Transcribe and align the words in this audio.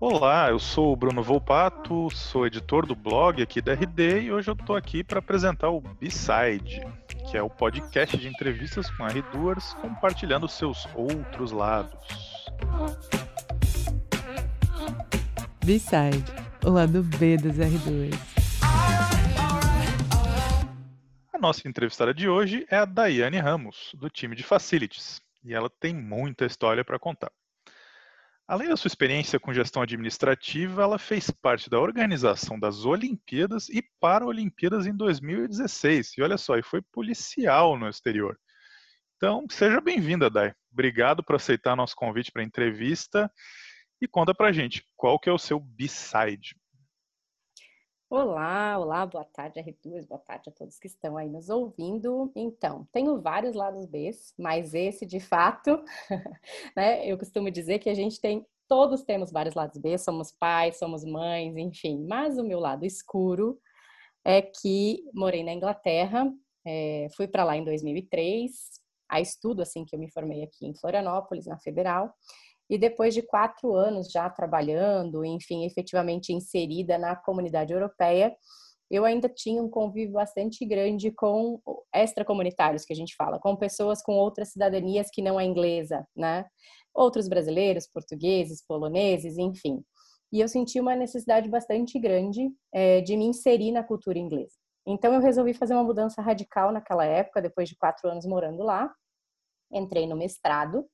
Olá, 0.00 0.50
eu 0.50 0.58
sou 0.58 0.92
o 0.92 0.96
Bruno 0.96 1.22
Volpato, 1.22 2.08
sou 2.10 2.46
editor 2.46 2.86
do 2.86 2.94
blog 2.94 3.42
aqui 3.42 3.60
da 3.60 3.72
RD 3.72 4.22
e 4.22 4.32
hoje 4.32 4.50
eu 4.50 4.54
estou 4.54 4.76
aqui 4.76 5.02
para 5.02 5.18
apresentar 5.18 5.70
o 5.70 5.80
B-Side, 5.80 6.80
que 7.30 7.36
é 7.36 7.42
o 7.42 7.50
podcast 7.50 8.16
de 8.16 8.28
entrevistas 8.28 8.90
com 8.90 9.04
R2ers 9.04 9.74
compartilhando 9.80 10.48
seus 10.48 10.86
outros 10.94 11.50
lados. 11.50 11.98
B-Side, 15.64 16.24
o 16.64 16.70
lado 16.70 17.02
B 17.02 17.36
dos 17.36 17.56
R2. 17.56 18.38
A 21.32 21.38
nossa 21.38 21.68
entrevistada 21.68 22.12
de 22.12 22.28
hoje 22.28 22.66
é 22.70 22.76
a 22.76 22.84
Daiane 22.84 23.38
Ramos, 23.38 23.94
do 23.94 24.10
time 24.10 24.34
de 24.34 24.42
Facilities, 24.42 25.20
e 25.44 25.54
ela 25.54 25.70
tem 25.70 25.94
muita 25.94 26.44
história 26.44 26.84
para 26.84 26.98
contar. 26.98 27.30
Além 28.48 28.66
da 28.66 28.78
sua 28.78 28.88
experiência 28.88 29.38
com 29.38 29.52
gestão 29.52 29.82
administrativa, 29.82 30.82
ela 30.82 30.98
fez 30.98 31.30
parte 31.30 31.68
da 31.68 31.78
organização 31.78 32.58
das 32.58 32.86
Olimpíadas 32.86 33.68
e 33.68 33.84
Paralimpíadas 34.00 34.86
em 34.86 34.96
2016. 34.96 36.16
E 36.16 36.22
olha 36.22 36.38
só, 36.38 36.56
e 36.56 36.62
foi 36.62 36.80
policial 36.80 37.78
no 37.78 37.86
exterior. 37.86 38.40
Então, 39.18 39.44
seja 39.50 39.82
bem-vinda, 39.82 40.30
Dai. 40.30 40.54
Obrigado 40.72 41.22
por 41.22 41.36
aceitar 41.36 41.76
nosso 41.76 41.94
convite 41.94 42.32
para 42.32 42.40
a 42.40 42.44
entrevista. 42.44 43.30
E 44.00 44.08
conta 44.08 44.34
pra 44.34 44.50
gente, 44.50 44.82
qual 44.96 45.18
que 45.18 45.28
é 45.28 45.32
o 45.32 45.38
seu 45.38 45.60
B-side? 45.60 46.56
Olá, 48.10 48.78
olá, 48.78 49.04
boa 49.04 49.22
tarde, 49.22 49.60
R2, 49.60 50.06
boa 50.06 50.18
tarde 50.18 50.48
a 50.48 50.52
todos 50.52 50.78
que 50.78 50.86
estão 50.86 51.18
aí 51.18 51.28
nos 51.28 51.50
ouvindo. 51.50 52.32
Então, 52.34 52.88
tenho 52.90 53.20
vários 53.20 53.54
lados 53.54 53.84
B, 53.84 54.10
mas 54.38 54.72
esse 54.72 55.04
de 55.04 55.20
fato, 55.20 55.78
né? 56.74 57.06
Eu 57.06 57.18
costumo 57.18 57.50
dizer 57.50 57.78
que 57.80 57.90
a 57.90 57.94
gente 57.94 58.18
tem, 58.18 58.46
todos 58.66 59.02
temos 59.02 59.30
vários 59.30 59.54
lados 59.54 59.76
B, 59.76 59.98
somos 59.98 60.32
pais, 60.32 60.78
somos 60.78 61.04
mães, 61.04 61.54
enfim, 61.58 62.06
mas 62.08 62.38
o 62.38 62.44
meu 62.44 62.58
lado 62.58 62.86
escuro 62.86 63.60
é 64.24 64.40
que 64.40 65.04
morei 65.12 65.44
na 65.44 65.52
Inglaterra, 65.52 66.32
é, 66.64 67.08
fui 67.14 67.28
para 67.28 67.44
lá 67.44 67.58
em 67.58 67.64
2003, 67.64 68.50
a 69.06 69.20
estudo 69.20 69.60
assim 69.60 69.84
que 69.84 69.94
eu 69.94 70.00
me 70.00 70.10
formei 70.10 70.42
aqui 70.42 70.66
em 70.66 70.74
Florianópolis, 70.74 71.44
na 71.44 71.58
Federal, 71.58 72.14
e 72.68 72.76
depois 72.76 73.14
de 73.14 73.22
quatro 73.22 73.74
anos 73.74 74.10
já 74.10 74.28
trabalhando, 74.28 75.24
enfim, 75.24 75.64
efetivamente 75.64 76.32
inserida 76.32 76.98
na 76.98 77.16
comunidade 77.16 77.72
europeia, 77.72 78.34
eu 78.90 79.04
ainda 79.04 79.28
tinha 79.28 79.62
um 79.62 79.68
convívio 79.68 80.14
bastante 80.14 80.64
grande 80.64 81.10
com 81.10 81.60
extracomunitários, 81.94 82.84
que 82.84 82.92
a 82.92 82.96
gente 82.96 83.14
fala, 83.16 83.38
com 83.38 83.54
pessoas 83.56 84.02
com 84.02 84.12
outras 84.12 84.52
cidadanias 84.52 85.08
que 85.12 85.22
não 85.22 85.38
a 85.38 85.44
inglesa, 85.44 86.06
né? 86.16 86.46
Outros 86.94 87.28
brasileiros, 87.28 87.86
portugueses, 87.86 88.64
poloneses, 88.66 89.36
enfim. 89.36 89.82
E 90.32 90.40
eu 90.40 90.48
senti 90.48 90.80
uma 90.80 90.96
necessidade 90.96 91.48
bastante 91.48 91.98
grande 91.98 92.50
é, 92.72 93.00
de 93.00 93.16
me 93.16 93.26
inserir 93.26 93.72
na 93.72 93.84
cultura 93.84 94.18
inglesa. 94.18 94.54
Então 94.86 95.12
eu 95.12 95.20
resolvi 95.20 95.52
fazer 95.52 95.74
uma 95.74 95.84
mudança 95.84 96.22
radical 96.22 96.72
naquela 96.72 97.04
época, 97.04 97.42
depois 97.42 97.68
de 97.68 97.76
quatro 97.76 98.10
anos 98.10 98.24
morando 98.24 98.62
lá. 98.62 98.90
Entrei 99.70 100.06
no 100.06 100.16
mestrado 100.16 100.86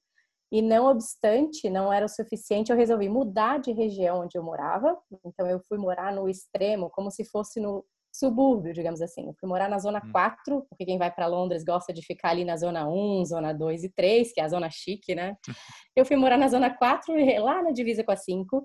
e 0.55 0.62
não 0.62 0.86
obstante, 0.86 1.69
não 1.69 1.92
era 1.92 2.06
o 2.06 2.08
suficiente, 2.08 2.70
eu 2.70 2.78
resolvi 2.78 3.08
mudar 3.08 3.58
de 3.58 3.72
região 3.72 4.20
onde 4.20 4.38
eu 4.38 4.42
morava. 4.44 4.97
Então 5.27 5.48
eu 5.48 5.58
fui 5.66 5.77
morar 5.77 6.14
no 6.14 6.28
extremo, 6.28 6.88
como 6.91 7.10
se 7.10 7.24
fosse 7.24 7.58
no 7.58 7.84
subúrbio, 8.14 8.72
digamos 8.72 9.02
assim. 9.02 9.27
Eu 9.27 9.34
fui 9.34 9.48
morar 9.48 9.69
na 9.69 9.80
zona 9.80 10.00
4, 10.12 10.56
hum. 10.56 10.62
porque 10.69 10.84
quem 10.84 10.97
vai 10.97 11.10
para 11.10 11.27
Londres 11.27 11.64
gosta 11.64 11.92
de 11.92 12.06
ficar 12.06 12.28
ali 12.28 12.44
na 12.44 12.56
zona 12.56 12.88
1, 12.88 13.25
zona 13.25 13.52
2 13.52 13.82
e 13.82 13.88
3, 13.88 14.32
que 14.32 14.41
é 14.41 14.44
a 14.44 14.48
zona 14.48 14.70
chique, 14.70 15.12
né? 15.12 15.36
Eu 15.97 16.06
fui 16.06 16.14
morar 16.14 16.38
na 16.38 16.47
zona 16.47 16.72
4, 16.72 17.12
lá 17.42 17.60
na 17.60 17.72
divisa 17.72 18.05
com 18.05 18.12
a 18.12 18.16
5, 18.16 18.64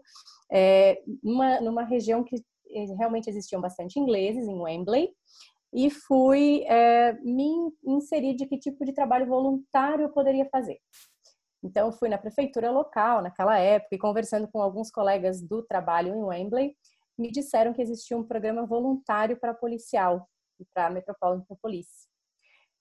é, 0.52 1.02
numa, 1.24 1.60
numa 1.60 1.84
região 1.84 2.24
que 2.24 2.36
eh, 2.36 2.86
realmente 3.00 3.32
existiam 3.32 3.60
bastante 3.60 4.00
ingleses, 4.00 4.48
em 4.48 4.60
Wembley, 4.60 5.10
e 5.74 5.90
fui 5.90 6.64
é, 6.68 7.14
me 7.24 7.72
inserir 7.84 8.36
de 8.36 8.46
que 8.46 8.60
tipo 8.60 8.86
de 8.86 8.94
trabalho 8.94 9.26
voluntário 9.26 10.04
eu 10.04 10.10
poderia 10.10 10.46
fazer. 10.52 10.78
Então, 11.64 11.88
eu 11.88 11.92
fui 11.92 12.10
na 12.10 12.18
prefeitura 12.18 12.72
local 12.72 13.22
naquela 13.22 13.58
época 13.58 13.96
e 13.96 14.00
conversando 14.00 14.48
com 14.48 14.62
alguns 14.62 14.90
colegas 14.90 15.42
do 15.42 15.62
trabalho 15.64 16.16
em 16.16 16.24
Wembley, 16.24 16.76
me 17.18 17.30
disseram 17.30 17.74
que 17.74 17.82
existia 17.82 18.18
um 18.18 18.24
programa 18.24 18.66
voluntário 18.66 19.38
para 19.38 19.54
policial 19.54 20.28
e 20.60 20.66
para 20.74 20.90
Metropolitan 20.90 21.56
Police. 21.62 22.08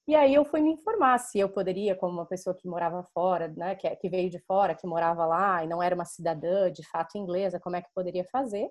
E 0.06 0.14
aí 0.14 0.34
eu 0.34 0.44
fui 0.44 0.60
me 0.60 0.70
informar 0.70 1.18
se 1.18 1.38
eu 1.38 1.50
poderia, 1.50 1.94
como 1.94 2.14
uma 2.14 2.24
pessoa 2.24 2.56
que 2.56 2.66
morava 2.66 3.02
fora, 3.12 3.48
né, 3.48 3.74
que, 3.74 3.94
que 3.96 4.08
veio 4.08 4.30
de 4.30 4.38
fora, 4.38 4.74
que 4.74 4.86
morava 4.86 5.26
lá 5.26 5.62
e 5.62 5.68
não 5.68 5.82
era 5.82 5.94
uma 5.94 6.06
cidadã 6.06 6.72
de 6.72 6.82
fato 6.88 7.18
inglesa, 7.18 7.60
como 7.60 7.76
é 7.76 7.82
que 7.82 7.92
poderia 7.94 8.24
fazer. 8.32 8.70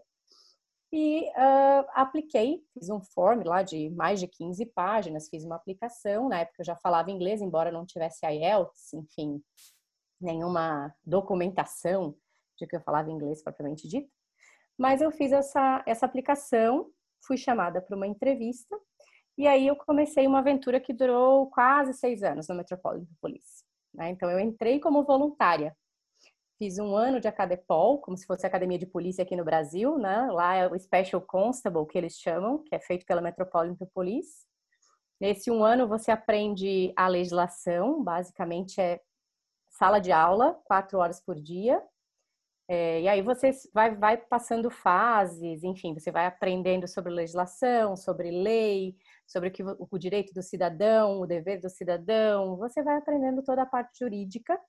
E 0.91 1.29
uh, 1.31 1.85
apliquei, 1.93 2.63
fiz 2.73 2.89
um 2.89 3.01
form 3.01 3.43
lá 3.43 3.61
de 3.61 3.89
mais 3.91 4.19
de 4.19 4.27
15 4.27 4.65
páginas, 4.67 5.27
fiz 5.29 5.43
uma 5.43 5.57
aplicação. 5.57 6.29
Na 6.29 6.39
época 6.39 6.61
eu 6.61 6.65
já 6.65 6.75
falava 6.77 7.11
inglês, 7.11 7.41
embora 7.41 7.71
não 7.71 7.85
tivesse 7.85 8.25
IELTS, 8.25 8.93
enfim, 8.93 9.39
nenhuma 10.19 10.93
documentação 11.05 12.15
de 12.57 12.65
que 12.65 12.75
eu 12.75 12.81
falava 12.81 13.11
inglês 13.11 13.43
propriamente 13.43 13.87
dito, 13.87 14.09
mas 14.77 15.01
eu 15.01 15.11
fiz 15.11 15.31
essa, 15.31 15.83
essa 15.85 16.05
aplicação, 16.05 16.89
fui 17.25 17.37
chamada 17.37 17.81
para 17.81 17.95
uma 17.95 18.07
entrevista 18.07 18.77
e 19.37 19.47
aí 19.47 19.67
eu 19.67 19.75
comecei 19.75 20.25
uma 20.25 20.39
aventura 20.39 20.79
que 20.79 20.93
durou 20.93 21.49
quase 21.49 21.93
seis 21.93 22.23
anos 22.23 22.47
na 22.47 22.55
Metropolitan 22.55 23.11
Police. 23.21 23.63
Né? 23.93 24.09
Então 24.09 24.29
eu 24.29 24.39
entrei 24.39 24.79
como 24.79 25.03
voluntária, 25.03 25.75
fiz 26.57 26.79
um 26.79 26.95
ano 26.95 27.19
de 27.19 27.27
Acadepol, 27.27 27.99
como 27.99 28.17
se 28.17 28.25
fosse 28.25 28.45
a 28.45 28.49
academia 28.49 28.79
de 28.79 28.85
polícia 28.85 29.23
aqui 29.23 29.35
no 29.35 29.45
Brasil, 29.45 29.97
né? 29.97 30.27
Lá 30.31 30.55
é 30.55 30.67
o 30.67 30.77
Special 30.77 31.21
Constable 31.21 31.85
que 31.85 31.97
eles 31.97 32.13
chamam, 32.13 32.63
que 32.63 32.73
é 32.73 32.79
feito 32.79 33.05
pela 33.05 33.21
Metropolitan 33.21 33.85
Police. 33.93 34.45
Nesse 35.19 35.51
um 35.51 35.63
ano 35.63 35.87
você 35.87 36.11
aprende 36.11 36.91
a 36.95 37.07
legislação, 37.07 38.03
basicamente 38.03 38.81
é 38.81 38.99
sala 39.77 39.99
de 39.99 40.11
aula, 40.11 40.59
quatro 40.65 40.97
horas 40.97 41.21
por 41.21 41.35
dia. 41.35 41.81
É, 42.69 43.01
e 43.01 43.07
aí 43.07 43.21
você 43.21 43.51
vai, 43.73 43.95
vai 43.95 44.17
passando 44.17 44.69
fases, 44.69 45.63
enfim, 45.63 45.93
você 45.93 46.11
vai 46.11 46.25
aprendendo 46.25 46.85
sobre 46.85 47.13
legislação, 47.13 47.95
sobre 47.95 48.29
lei, 48.29 48.97
sobre 49.25 49.49
o, 49.49 49.51
que, 49.51 49.63
o 49.63 49.97
direito 49.97 50.33
do 50.33 50.41
cidadão, 50.43 51.21
o 51.21 51.27
dever 51.27 51.61
do 51.61 51.69
cidadão. 51.69 52.57
Você 52.57 52.83
vai 52.83 52.97
aprendendo 52.97 53.41
toda 53.43 53.61
a 53.61 53.65
parte 53.65 53.99
jurídica, 53.99 54.59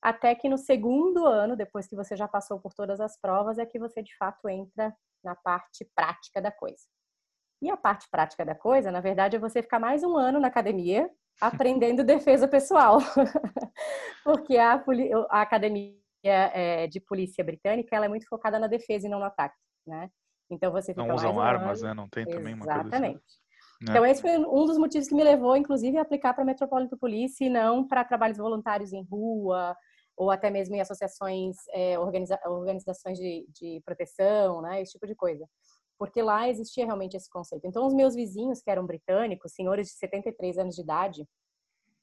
até 0.00 0.34
que 0.34 0.48
no 0.48 0.58
segundo 0.58 1.26
ano, 1.26 1.56
depois 1.56 1.88
que 1.88 1.96
você 1.96 2.14
já 2.14 2.28
passou 2.28 2.60
por 2.60 2.72
todas 2.72 3.00
as 3.00 3.18
provas, 3.18 3.58
é 3.58 3.66
que 3.66 3.78
você 3.78 4.02
de 4.02 4.16
fato 4.16 4.48
entra 4.48 4.94
na 5.24 5.34
parte 5.34 5.84
prática 5.94 6.40
da 6.40 6.52
coisa. 6.52 6.84
E 7.62 7.68
a 7.68 7.76
parte 7.76 8.08
prática 8.10 8.44
da 8.44 8.54
coisa, 8.54 8.90
na 8.92 9.00
verdade, 9.00 9.36
é 9.36 9.38
você 9.38 9.60
ficar 9.62 9.78
mais 9.80 10.02
um 10.04 10.16
ano 10.16 10.38
na 10.38 10.48
academia 10.48 11.10
aprendendo 11.40 12.04
defesa 12.04 12.48
pessoal. 12.48 12.98
Porque 14.24 14.56
a, 14.56 14.82
a 15.30 15.42
academia 15.42 15.94
é, 16.22 16.86
de 16.86 17.00
polícia 17.00 17.44
britânica 17.44 17.94
ela 17.94 18.06
é 18.06 18.08
muito 18.08 18.26
focada 18.28 18.58
na 18.58 18.66
defesa 18.66 19.06
e 19.06 19.10
não 19.10 19.18
no 19.18 19.24
ataque, 19.24 19.56
né? 19.86 20.10
Então 20.50 20.72
você 20.72 20.92
não 20.94 21.14
usam 21.14 21.34
um 21.34 21.40
armas, 21.40 21.82
né? 21.82 21.94
Não 21.94 22.08
tem 22.08 22.26
também 22.26 22.54
Exatamente. 22.54 22.56
uma 22.56 22.66
coisa 22.66 22.80
assim. 22.80 22.88
Exatamente. 22.88 23.40
Né? 23.80 23.86
Então 23.88 24.06
esse 24.06 24.20
foi 24.20 24.38
um 24.38 24.66
dos 24.66 24.76
motivos 24.76 25.08
que 25.08 25.14
me 25.14 25.24
levou, 25.24 25.56
inclusive, 25.56 25.96
a 25.96 26.02
aplicar 26.02 26.34
para 26.34 26.42
a 26.42 26.46
Metropolitan 26.46 26.98
Police 26.98 27.42
e 27.42 27.48
não 27.48 27.86
para 27.86 28.04
trabalhos 28.04 28.36
voluntários 28.36 28.92
em 28.92 29.02
rua 29.04 29.76
ou 30.16 30.30
até 30.30 30.50
mesmo 30.50 30.74
em 30.74 30.80
associações, 30.80 31.56
é, 31.72 31.98
organiza 31.98 32.38
organizações 32.44 33.16
de, 33.16 33.46
de 33.48 33.80
proteção, 33.86 34.60
né? 34.60 34.82
Esse 34.82 34.92
tipo 34.92 35.06
de 35.06 35.14
coisa 35.14 35.46
porque 36.00 36.22
lá 36.22 36.48
existia 36.48 36.86
realmente 36.86 37.14
esse 37.14 37.28
conceito. 37.28 37.66
Então, 37.66 37.86
os 37.86 37.92
meus 37.92 38.14
vizinhos, 38.14 38.62
que 38.62 38.70
eram 38.70 38.86
britânicos, 38.86 39.52
senhores 39.52 39.88
de 39.88 39.92
73 39.98 40.56
anos 40.56 40.74
de 40.74 40.80
idade, 40.80 41.28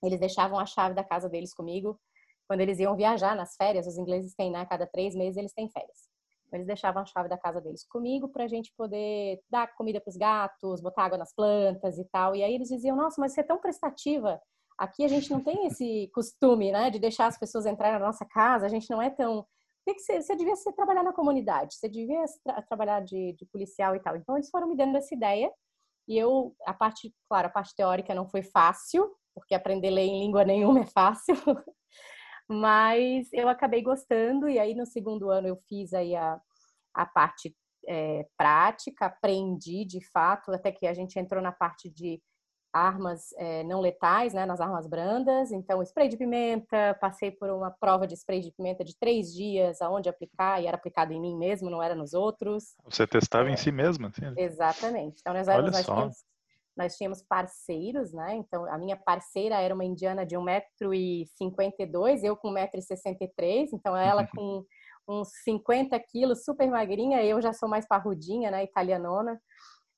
eles 0.03 0.19
deixavam 0.19 0.59
a 0.59 0.68
chave 0.68 0.94
da 0.94 1.03
casa 1.03 1.28
deles 1.28 1.52
comigo 1.52 2.00
quando 2.47 2.62
eles 2.62 2.78
iam 2.78 2.96
viajar 2.96 3.35
nas 3.35 3.56
férias. 3.56 3.88
Os 3.88 3.97
ingleses 3.97 4.35
têm, 4.35 4.52
né? 4.52 4.63
Cada 4.68 4.85
três 4.85 5.16
meses 5.16 5.35
eles 5.35 5.52
têm 5.52 5.68
férias. 5.68 6.08
Então, 6.46 6.59
eles 6.59 6.68
deixavam 6.68 7.02
a 7.02 7.06
chave 7.08 7.28
da 7.28 7.40
casa 7.40 7.59
deles 7.59 7.84
comigo 7.88 8.29
para 8.29 8.44
a 8.44 8.47
gente 8.47 8.72
poder 8.78 9.41
dar 9.49 9.73
comida 9.73 10.00
para 10.00 10.11
os 10.11 10.16
gatos, 10.16 10.79
botar 10.79 11.05
água 11.05 11.17
nas 11.17 11.34
plantas 11.34 11.97
e 11.97 12.05
tal. 12.05 12.35
E 12.35 12.43
aí 12.43 12.53
eles 12.53 12.70
diziam: 12.70 12.96
Nossa, 12.96 13.20
mas 13.20 13.34
você 13.34 13.41
é 13.41 13.43
tão 13.43 13.58
prestativa. 13.58 14.40
Aqui 14.78 15.05
a 15.05 15.08
gente 15.08 15.32
não 15.32 15.43
tem 15.43 15.66
esse 15.66 16.08
costume, 16.14 16.72
né, 16.72 16.91
de 16.91 17.00
deixar 17.00 17.26
as 17.26 17.40
pessoas 17.40 17.66
entrarem 17.66 18.00
na 18.00 18.05
nossa 18.05 18.23
casa. 18.26 18.67
A 18.67 18.70
gente 18.70 18.91
não 18.91 19.02
é 19.02 19.09
tão 19.09 19.43
que, 19.87 19.95
que 19.95 20.01
você, 20.01 20.22
você 20.22 20.35
devia 20.35 20.55
ser, 20.55 20.73
trabalhar 20.73 21.03
na 21.03 21.13
comunidade, 21.13 21.75
você 21.75 21.87
devia 21.87 22.23
tra 22.43 22.61
trabalhar 22.63 23.01
de, 23.01 23.34
de, 23.34 23.45
policial 23.45 23.95
e 23.95 23.99
tal. 23.99 24.16
Então, 24.16 24.35
eles 24.35 24.49
foram 24.49 24.67
me 24.67 24.75
dando 24.75 24.97
essa 24.97 25.13
ideia. 25.13 25.51
E 26.07 26.17
eu, 26.17 26.55
a 26.66 26.73
parte, 26.73 27.13
claro, 27.29 27.47
a 27.47 27.51
parte 27.51 27.75
teórica 27.75 28.16
não 28.16 28.28
foi 28.28 28.41
fácil, 28.41 29.09
porque 29.34 29.53
aprender 29.53 29.89
ler 29.89 30.03
em 30.03 30.19
língua 30.19 30.43
nenhuma 30.43 30.81
é 30.81 30.85
fácil. 30.85 31.35
Mas 32.49 33.28
eu 33.34 33.49
acabei 33.49 33.81
gostando, 33.81 34.47
e 34.47 34.57
aí 34.57 34.73
no 34.73 34.85
segundo 34.85 35.29
ano 35.29 35.47
eu 35.49 35.57
fiz 35.67 35.93
aí 35.93 36.16
a, 36.16 36.40
a 36.93 37.05
parte 37.05 37.55
é, 37.87 38.25
prática, 38.37 39.07
aprendi 39.07 39.85
de 39.85 39.99
fato, 40.11 40.51
até 40.51 40.72
que 40.72 40.87
a 40.87 40.93
gente 40.93 41.19
entrou 41.19 41.41
na 41.41 41.51
parte 41.51 41.90
de 41.90 42.22
armas 42.78 43.34
é, 43.38 43.64
não 43.64 43.79
letais, 43.82 44.34
né, 44.34 44.46
nas 44.46 44.62
armas 44.62 44.85
brandas. 44.88 45.52
Então, 45.52 45.82
spray 45.82 46.08
de 46.08 46.18
pimenta, 46.18 46.96
passei 47.02 47.32
por 47.32 47.50
uma 47.50 47.72
prova 47.72 48.06
de 48.06 48.14
spray 48.16 48.41
de 48.41 48.52
pimenta 48.52 48.84
de 48.84 48.97
três 48.97 49.34
dias, 49.34 49.82
aonde 49.82 50.09
aplicar, 50.09 50.62
e 50.62 50.68
era 50.68 50.78
aplicado 50.78 51.12
em 51.14 51.20
mim 51.20 51.35
mesmo, 51.38 51.70
não 51.70 51.82
era 51.82 51.96
nos 51.96 52.14
outros. 52.14 52.76
Você 52.85 53.08
testava 53.08 53.50
é, 53.50 53.53
em 53.53 53.58
si 53.58 53.72
mesmo? 53.72 54.08
Assim? 54.08 54.34
Exatamente. 54.38 55.20
Então, 55.22 55.34
nós, 55.34 55.47
éramos, 55.47 55.72
nós, 55.72 55.85
tínhamos, 55.85 56.18
nós 56.78 56.97
tínhamos 56.97 57.22
parceiros, 57.24 58.14
né? 58.14 58.35
Então, 58.35 58.66
a 58.72 58.78
minha 58.78 58.96
parceira 58.96 59.59
era 59.59 59.74
uma 59.74 59.85
indiana 59.85 60.26
de 60.26 60.35
1,52m, 60.35 62.24
eu 62.24 62.38
com 62.38 62.53
1,63m, 62.53 63.70
então 63.74 63.97
ela 63.97 64.28
com 64.28 64.64
uns 65.08 65.29
50 65.44 65.97
quilos, 66.02 66.44
super 66.44 66.70
magrinha, 66.70 67.24
eu 67.24 67.41
já 67.41 67.53
sou 67.53 67.70
mais 67.70 67.88
parrudinha, 67.88 68.52
né, 68.52 68.64
italianona. 68.64 69.40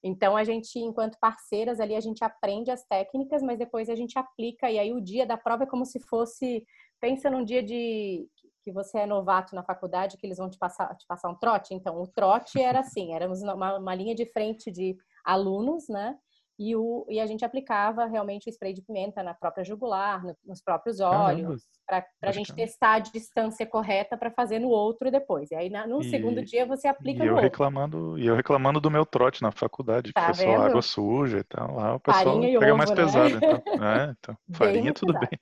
Então 0.03 0.35
a 0.37 0.43
gente, 0.43 0.79
enquanto 0.79 1.19
parceiras 1.19 1.79
ali, 1.79 1.95
a 1.95 1.99
gente 1.99 2.23
aprende 2.23 2.71
as 2.71 2.85
técnicas, 2.85 3.41
mas 3.41 3.59
depois 3.59 3.89
a 3.89 3.95
gente 3.95 4.17
aplica 4.17 4.71
e 4.71 4.79
aí 4.79 4.93
o 4.93 5.01
dia 5.01 5.25
da 5.25 5.37
prova 5.37 5.63
é 5.63 5.67
como 5.67 5.85
se 5.85 5.99
fosse, 5.99 6.65
pensa 6.99 7.29
num 7.29 7.43
dia 7.43 7.61
de 7.61 8.27
que 8.63 8.71
você 8.71 8.99
é 8.99 9.05
novato 9.05 9.55
na 9.55 9.63
faculdade, 9.63 10.17
que 10.17 10.25
eles 10.25 10.37
vão 10.37 10.49
te 10.49 10.57
passar, 10.57 10.95
te 10.95 11.05
passar 11.07 11.29
um 11.29 11.35
trote. 11.35 11.73
Então 11.73 12.01
o 12.01 12.07
trote 12.07 12.61
era 12.61 12.79
assim, 12.79 13.13
éramos 13.13 13.41
uma, 13.41 13.77
uma 13.77 13.95
linha 13.95 14.15
de 14.15 14.25
frente 14.25 14.71
de 14.71 14.95
alunos, 15.25 15.87
né? 15.89 16.17
E, 16.59 16.75
o, 16.75 17.05
e 17.07 17.21
a 17.21 17.25
gente 17.25 17.45
aplicava 17.45 18.05
realmente 18.05 18.49
o 18.49 18.51
spray 18.51 18.73
de 18.73 18.81
pimenta 18.81 19.23
na 19.23 19.33
própria 19.33 19.63
jugular, 19.63 20.21
no, 20.25 20.35
nos 20.45 20.61
próprios 20.61 20.99
olhos, 20.99 21.63
para 21.87 22.05
a 22.21 22.31
gente 22.33 22.53
testar 22.53 22.95
a 22.95 22.99
distância 22.99 23.65
correta 23.65 24.17
para 24.17 24.29
fazer 24.29 24.59
no 24.59 24.67
outro 24.67 25.09
depois. 25.09 25.49
E 25.51 25.55
aí 25.55 25.69
na, 25.69 25.87
no 25.87 26.01
e, 26.01 26.09
segundo 26.09 26.43
dia 26.43 26.65
você 26.65 26.89
aplica 26.89 27.23
e 27.23 27.25
no 27.25 27.25
eu 27.27 27.31
outro. 27.35 27.43
reclamando 27.43 28.19
E 28.19 28.27
eu 28.27 28.35
reclamando 28.35 28.81
do 28.81 28.91
meu 28.91 29.05
trote 29.05 29.41
na 29.41 29.53
faculdade, 29.53 30.11
tá 30.11 30.31
que 30.31 30.37
foi 30.37 30.45
só 30.47 30.61
água 30.61 30.81
suja 30.81 31.37
e 31.39 31.43
tal. 31.43 31.75
Lá 31.77 31.95
o 31.95 31.99
pessoal 32.01 32.35
farinha 32.35 32.59
pega 32.59 32.71
ovo, 32.73 32.77
mais 32.77 32.89
né? 32.89 32.95
pesado. 32.97 33.35
Então, 33.37 33.63
é, 33.87 34.15
então 34.19 34.37
farinha 34.51 34.93
tudo 34.93 35.13
pesado. 35.13 35.29
bem. 35.31 35.39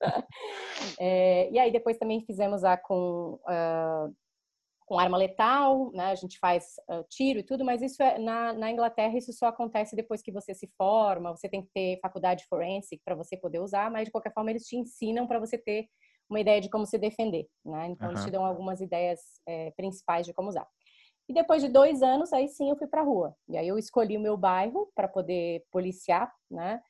É, 1.00 1.50
e 1.50 1.58
aí 1.58 1.72
depois 1.72 1.98
também 1.98 2.24
fizemos 2.24 2.62
a 2.62 2.76
com 2.76 3.40
uh, 3.48 4.14
com 4.88 4.98
arma 4.98 5.18
letal, 5.18 5.92
né? 5.92 6.06
A 6.06 6.14
gente 6.14 6.38
faz 6.38 6.64
uh, 6.90 7.04
tiro 7.10 7.38
e 7.38 7.42
tudo, 7.42 7.62
mas 7.62 7.82
isso 7.82 8.02
é, 8.02 8.18
na, 8.18 8.54
na, 8.54 8.70
Inglaterra 8.70 9.18
isso 9.18 9.32
só 9.34 9.46
acontece 9.46 9.94
depois 9.94 10.22
que 10.22 10.32
você 10.32 10.54
se 10.54 10.66
forma, 10.78 11.36
você 11.36 11.46
tem 11.46 11.60
que 11.62 11.68
ter 11.74 12.00
faculdade 12.00 12.46
forense 12.46 12.98
para 13.04 13.14
você 13.14 13.36
poder 13.36 13.60
usar, 13.60 13.90
mas 13.90 14.06
de 14.06 14.10
qualquer 14.10 14.32
forma 14.32 14.50
eles 14.50 14.64
te 14.64 14.76
ensinam 14.76 15.26
para 15.26 15.38
você 15.38 15.58
ter 15.58 15.86
uma 16.28 16.40
ideia 16.40 16.60
de 16.60 16.70
como 16.70 16.86
se 16.86 16.96
defender, 16.96 17.46
né? 17.64 17.88
Então 17.88 18.08
uhum. 18.08 18.14
eles 18.14 18.24
te 18.24 18.30
dão 18.30 18.44
algumas 18.44 18.80
ideias 18.80 19.20
é, 19.46 19.70
principais 19.72 20.24
de 20.24 20.32
como 20.32 20.48
usar. 20.48 20.66
E 21.28 21.34
depois 21.34 21.62
de 21.62 21.68
dois 21.68 22.02
anos, 22.02 22.32
aí 22.32 22.48
sim 22.48 22.70
eu 22.70 22.76
fui 22.76 22.86
para 22.86 23.02
a 23.02 23.04
rua. 23.04 23.36
E 23.46 23.58
aí 23.58 23.68
eu 23.68 23.76
escolhi 23.76 24.16
o 24.16 24.20
meu 24.20 24.36
bairro 24.36 24.90
para 24.94 25.06
poder 25.06 25.62
policiar, 25.70 26.32
né? 26.50 26.80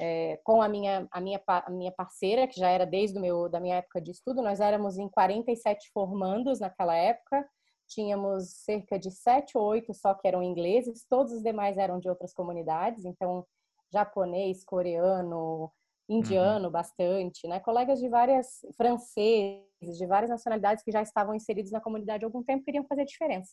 É, 0.00 0.40
com 0.42 0.62
a 0.62 0.68
minha, 0.68 1.06
a, 1.10 1.20
minha, 1.20 1.40
a 1.46 1.70
minha 1.70 1.92
parceira, 1.92 2.46
que 2.46 2.58
já 2.58 2.70
era 2.70 2.86
desde 2.86 3.18
o 3.18 3.20
meu, 3.20 3.48
da 3.48 3.60
minha 3.60 3.76
época 3.76 4.00
de 4.00 4.10
estudo, 4.10 4.42
nós 4.42 4.60
éramos 4.60 4.98
em 4.98 5.08
47 5.08 5.90
formandos 5.92 6.58
naquela 6.58 6.96
época, 6.96 7.46
tínhamos 7.86 8.50
cerca 8.64 8.98
de 8.98 9.10
sete 9.10 9.58
ou 9.58 9.64
oito 9.64 9.92
só 9.92 10.14
que 10.14 10.26
eram 10.26 10.42
ingleses, 10.42 11.04
todos 11.08 11.32
os 11.32 11.42
demais 11.42 11.76
eram 11.76 11.98
de 11.98 12.08
outras 12.08 12.32
comunidades, 12.32 13.04
então 13.04 13.44
japonês, 13.92 14.64
coreano, 14.64 15.70
indiano 16.08 16.66
uhum. 16.66 16.72
bastante, 16.72 17.46
né? 17.46 17.60
Colegas 17.60 17.98
de 18.00 18.08
várias 18.08 18.60
franceses, 18.76 19.98
de 19.98 20.06
várias 20.06 20.30
nacionalidades 20.30 20.82
que 20.82 20.92
já 20.92 21.02
estavam 21.02 21.34
inseridos 21.34 21.72
na 21.72 21.80
comunidade 21.80 22.24
há 22.24 22.26
algum 22.26 22.42
tempo 22.42 22.64
queriam 22.64 22.84
fazer 22.84 23.04
diferença. 23.04 23.52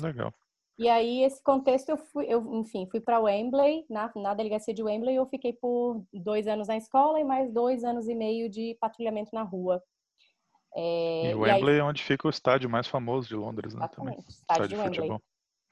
Legal. 0.00 0.32
E 0.78 0.88
aí, 0.88 1.22
esse 1.22 1.42
contexto, 1.42 1.88
eu 1.88 1.96
fui, 1.96 2.26
eu, 2.26 2.42
enfim, 2.54 2.86
fui 2.90 3.00
para 3.00 3.18
Wembley, 3.18 3.86
na, 3.88 4.12
na 4.14 4.34
delegacia 4.34 4.74
de 4.74 4.82
Wembley, 4.82 5.16
eu 5.16 5.26
fiquei 5.26 5.52
por 5.52 6.04
dois 6.12 6.46
anos 6.46 6.68
na 6.68 6.76
escola 6.76 7.18
e 7.18 7.24
mais 7.24 7.50
dois 7.50 7.82
anos 7.82 8.06
e 8.08 8.14
meio 8.14 8.50
de 8.50 8.76
patrulhamento 8.78 9.30
na 9.32 9.42
rua. 9.42 9.82
É, 10.74 11.30
e 11.30 11.34
Wembley 11.34 11.76
aí, 11.76 11.80
é 11.80 11.82
onde 11.82 12.02
fica 12.02 12.26
o 12.26 12.30
estádio 12.30 12.68
mais 12.68 12.86
famoso 12.86 13.26
de 13.26 13.34
Londres, 13.34 13.72
né? 13.72 13.80
Exatamente, 13.80 14.16
também. 14.16 14.28
estádio, 14.28 14.64
estádio 14.64 14.68
de 14.68 14.74
Wembley. 14.76 15.00
Futebol. 15.00 15.22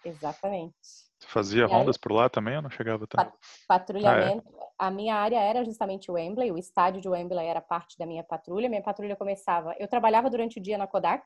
Exatamente. 0.04 0.74
Você 1.18 1.28
fazia 1.28 1.62
e 1.62 1.66
rondas 1.66 1.96
aí, 1.96 2.00
por 2.00 2.12
lá 2.12 2.28
também 2.28 2.56
ou 2.56 2.62
não 2.62 2.70
chegava 2.70 3.06
tanto? 3.06 3.32
Patrulhamento. 3.68 4.48
Ah, 4.58 4.62
é. 4.62 4.64
A 4.78 4.90
minha 4.90 5.16
área 5.16 5.38
era 5.38 5.64
justamente 5.64 6.10
Wembley, 6.10 6.50
o 6.50 6.58
estádio 6.58 7.00
de 7.00 7.08
Wembley 7.08 7.46
era 7.46 7.60
parte 7.60 7.96
da 7.98 8.06
minha 8.06 8.24
patrulha. 8.24 8.68
Minha 8.68 8.82
patrulha 8.82 9.16
começava. 9.16 9.74
Eu 9.78 9.88
trabalhava 9.88 10.28
durante 10.28 10.58
o 10.58 10.62
dia 10.62 10.76
na 10.76 10.86
Kodak, 10.86 11.24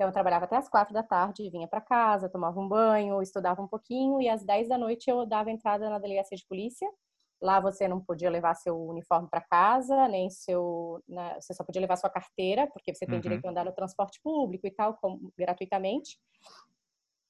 então, 0.00 0.08
eu 0.08 0.14
trabalhava 0.14 0.46
até 0.46 0.56
as 0.56 0.66
quatro 0.66 0.94
da 0.94 1.02
tarde, 1.02 1.50
vinha 1.50 1.68
para 1.68 1.78
casa, 1.78 2.26
tomava 2.26 2.58
um 2.58 2.66
banho, 2.66 3.20
estudava 3.20 3.60
um 3.60 3.68
pouquinho 3.68 4.18
e 4.18 4.30
às 4.30 4.42
dez 4.42 4.66
da 4.66 4.78
noite 4.78 5.10
eu 5.10 5.26
dava 5.26 5.50
entrada 5.50 5.90
na 5.90 5.98
delegacia 5.98 6.38
de 6.38 6.46
polícia. 6.46 6.90
Lá 7.38 7.60
você 7.60 7.86
não 7.86 8.00
podia 8.00 8.30
levar 8.30 8.54
seu 8.54 8.80
uniforme 8.82 9.28
para 9.28 9.42
casa, 9.42 10.08
nem 10.08 10.30
seu. 10.30 11.04
Né, 11.06 11.38
você 11.38 11.52
só 11.52 11.62
podia 11.62 11.82
levar 11.82 11.96
sua 11.96 12.08
carteira, 12.08 12.66
porque 12.68 12.94
você 12.94 13.04
tem 13.04 13.16
uhum. 13.16 13.20
direito 13.20 13.44
a 13.44 13.50
andar 13.50 13.66
no 13.66 13.72
transporte 13.72 14.18
público 14.22 14.66
e 14.66 14.70
tal, 14.70 14.94
como, 14.94 15.30
gratuitamente. 15.36 16.18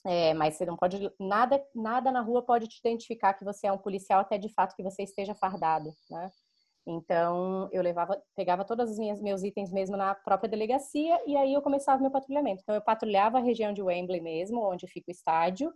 É, 0.07 0.33
mas 0.35 0.55
você 0.55 0.65
não 0.65 0.77
pode. 0.77 1.13
Nada, 1.19 1.61
nada 1.75 2.13
na 2.13 2.21
rua 2.21 2.41
pode 2.41 2.69
te 2.69 2.79
identificar 2.79 3.35
que 3.35 3.45
você 3.45 3.67
é 3.67 3.73
um 3.73 3.79
policial, 3.79 4.21
até 4.21 4.39
de 4.39 4.49
fato 4.49 4.77
que 4.77 4.83
você 4.85 5.03
esteja 5.03 5.35
fardado, 5.35 5.93
né? 6.09 6.31
Então, 6.87 7.69
eu 7.73 7.83
levava, 7.83 8.21
pegava 8.35 8.65
todos 8.65 8.91
os 8.91 9.21
meus 9.21 9.43
itens 9.43 9.71
mesmo 9.73 9.97
na 9.97 10.15
própria 10.15 10.49
delegacia 10.49 11.21
e 11.27 11.37
aí 11.37 11.53
eu 11.53 11.63
começava 11.63 12.01
meu 12.01 12.11
patrulhamento. 12.11 12.63
Então, 12.63 12.75
eu 12.75 12.81
patrulhava 12.81 13.39
a 13.39 13.43
região 13.43 13.73
de 13.73 13.83
Wembley 13.83 14.21
mesmo, 14.21 14.63
onde 14.63 14.87
fica 14.87 15.11
o 15.11 15.13
estádio. 15.13 15.73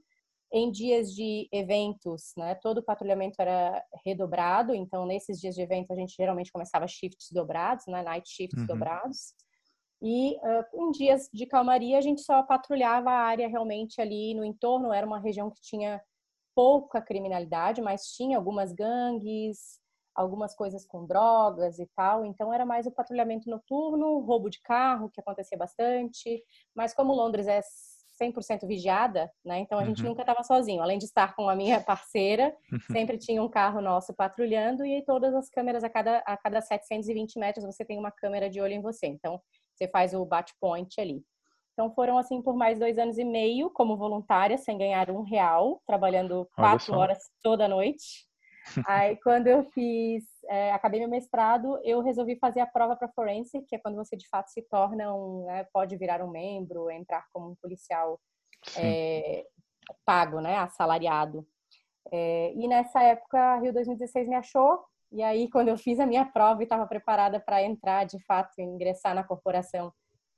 Em 0.52 0.70
dias 0.70 1.12
de 1.12 1.48
eventos, 1.52 2.32
né, 2.36 2.54
todo 2.54 2.78
o 2.78 2.82
patrulhamento 2.82 3.40
era 3.40 3.84
redobrado. 4.04 4.74
Então, 4.74 5.04
nesses 5.04 5.40
dias 5.40 5.54
de 5.54 5.62
evento, 5.62 5.92
a 5.92 5.96
gente 5.96 6.14
geralmente 6.16 6.52
começava 6.52 6.86
shifts 6.86 7.30
dobrados, 7.32 7.86
né, 7.86 8.02
night 8.02 8.28
shifts 8.28 8.60
uhum. 8.60 8.66
dobrados. 8.66 9.34
E 10.00 10.36
uh, 10.36 10.64
em 10.74 10.90
dias 10.90 11.28
de 11.32 11.46
calmaria, 11.46 11.98
a 11.98 12.00
gente 12.00 12.20
só 12.20 12.42
patrulhava 12.42 13.10
a 13.10 13.20
área 13.20 13.48
realmente 13.48 14.00
ali 14.00 14.34
no 14.34 14.44
entorno. 14.44 14.92
Era 14.92 15.06
uma 15.06 15.18
região 15.18 15.50
que 15.50 15.60
tinha 15.60 16.00
pouca 16.54 17.00
criminalidade, 17.00 17.82
mas 17.82 18.12
tinha 18.14 18.36
algumas 18.36 18.72
gangues, 18.72 19.80
algumas 20.14 20.54
coisas 20.54 20.86
com 20.86 21.06
drogas 21.06 21.78
e 21.78 21.86
tal. 21.94 22.24
Então 22.24 22.52
era 22.52 22.64
mais 22.64 22.86
o 22.86 22.92
patrulhamento 22.92 23.50
noturno, 23.50 24.20
roubo 24.20 24.48
de 24.48 24.60
carro, 24.60 25.10
que 25.10 25.20
acontecia 25.20 25.58
bastante. 25.58 26.42
Mas 26.74 26.94
como 26.94 27.12
Londres 27.12 27.46
é 27.46 27.60
100% 28.20 28.66
vigiada, 28.66 29.30
né? 29.44 29.58
Então 29.58 29.78
a 29.78 29.82
uhum. 29.82 29.88
gente 29.88 30.02
nunca 30.02 30.22
estava 30.22 30.42
sozinho. 30.42 30.82
Além 30.82 30.98
de 30.98 31.04
estar 31.04 31.34
com 31.34 31.48
a 31.48 31.56
minha 31.56 31.80
parceira, 31.82 32.54
sempre 32.90 33.18
tinha 33.18 33.42
um 33.42 33.48
carro 33.48 33.80
nosso 33.80 34.14
patrulhando 34.14 34.84
e 34.84 35.04
todas 35.04 35.34
as 35.34 35.50
câmeras 35.50 35.84
a 35.84 35.90
cada 35.90 36.18
a 36.18 36.36
cada 36.36 36.60
720 36.60 37.38
metros 37.38 37.64
você 37.64 37.84
tem 37.84 37.98
uma 37.98 38.10
câmera 38.10 38.48
de 38.48 38.60
olho 38.60 38.74
em 38.74 38.82
você. 38.82 39.06
Então 39.06 39.40
você 39.74 39.88
faz 39.88 40.14
o 40.14 40.24
bate 40.24 40.54
point 40.60 41.00
ali. 41.00 41.22
Então 41.72 41.92
foram 41.92 42.16
assim 42.16 42.40
por 42.40 42.54
mais 42.54 42.78
dois 42.78 42.98
anos 42.98 43.18
e 43.18 43.24
meio 43.24 43.68
como 43.70 43.96
voluntária, 43.96 44.56
sem 44.56 44.78
ganhar 44.78 45.10
um 45.10 45.22
real, 45.22 45.82
trabalhando 45.84 46.48
quatro 46.54 46.94
horas 46.94 47.18
toda 47.42 47.66
noite. 47.66 48.28
Aí, 48.86 49.16
quando 49.16 49.46
eu 49.46 49.64
fiz, 49.70 50.24
é, 50.48 50.72
acabei 50.72 51.00
meu 51.00 51.08
mestrado, 51.08 51.78
eu 51.84 52.00
resolvi 52.00 52.36
fazer 52.36 52.60
a 52.60 52.66
prova 52.66 52.96
para 52.96 53.08
forense, 53.08 53.62
que 53.62 53.76
é 53.76 53.78
quando 53.78 53.96
você 53.96 54.16
de 54.16 54.28
fato 54.28 54.50
se 54.50 54.62
torna 54.62 55.14
um, 55.14 55.44
né, 55.44 55.64
pode 55.72 55.96
virar 55.96 56.22
um 56.22 56.30
membro, 56.30 56.90
entrar 56.90 57.24
como 57.32 57.50
um 57.50 57.54
policial 57.56 58.18
é, 58.76 59.44
pago, 60.04 60.40
né, 60.40 60.56
assalariado. 60.56 61.46
É, 62.10 62.52
e 62.54 62.66
nessa 62.68 63.02
época, 63.02 63.58
Rio 63.58 63.72
2016 63.72 64.28
me 64.28 64.34
achou, 64.34 64.84
e 65.12 65.22
aí 65.22 65.48
quando 65.50 65.68
eu 65.68 65.76
fiz 65.76 66.00
a 66.00 66.06
minha 66.06 66.24
prova 66.24 66.62
e 66.62 66.64
estava 66.64 66.86
preparada 66.86 67.38
para 67.40 67.62
entrar, 67.62 68.04
de 68.04 68.22
fato, 68.24 68.60
ingressar 68.60 69.14
na 69.14 69.24
corporação 69.24 69.92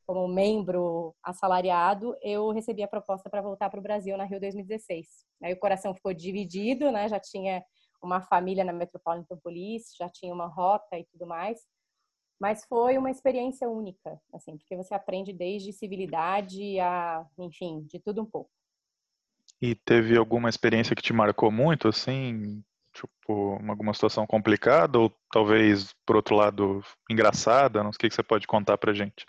como 0.06 0.28
membro 0.28 1.14
assalariado, 1.23 2.16
eu 2.23 2.52
recebi 2.52 2.83
a 2.83 2.88
proposta 2.88 3.28
para 3.28 3.42
voltar 3.42 3.68
para 3.68 3.80
o 3.80 3.83
Brasil 3.83 4.16
na 4.16 4.25
Rio 4.25 4.38
2016. 4.38 5.04
Aí 5.42 5.52
o 5.52 5.59
coração 5.59 5.92
ficou 5.92 6.14
dividido, 6.14 6.92
né? 6.92 7.09
Já 7.09 7.18
tinha 7.18 7.64
uma 8.03 8.21
família 8.21 8.65
na 8.65 8.73
Metropolitan 8.73 9.37
Police, 9.38 9.95
já 9.99 10.09
tinha 10.09 10.33
uma 10.33 10.47
rota 10.47 10.99
e 10.99 11.05
tudo 11.05 11.26
mais. 11.26 11.61
Mas 12.38 12.65
foi 12.67 12.99
uma 12.99 13.11
experiência 13.11 13.69
única, 13.69 14.21
assim, 14.33 14.59
porque 14.59 14.76
você 14.76 14.95
aprende 14.95 15.33
desde 15.33 15.73
civilidade 15.73 16.79
a, 16.79 17.26
enfim, 17.38 17.83
de 17.91 17.99
tudo 17.99 18.23
um 18.23 18.26
pouco. 18.26 18.50
E 19.61 19.75
teve 19.75 20.17
alguma 20.17 20.50
experiência 20.50 20.95
que 20.95 21.03
te 21.03 21.15
marcou 21.15 21.50
muito, 21.50 21.88
assim, 21.88 22.62
tipo, 22.93 23.59
alguma 23.69 23.95
situação 23.95 24.26
complicada 24.26 24.99
ou 24.99 25.11
talvez, 25.33 25.95
por 26.05 26.17
outro 26.17 26.37
lado, 26.37 26.83
engraçada? 27.11 27.83
Não 27.83 27.93
sei 27.93 28.07
o 28.07 28.11
que 28.11 28.15
você 28.15 28.23
pode 28.23 28.47
contar 28.47 28.76
pra 28.76 28.93
gente. 28.93 29.25